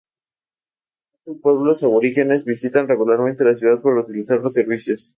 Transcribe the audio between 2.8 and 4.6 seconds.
regularmente la ciudad para utilizar los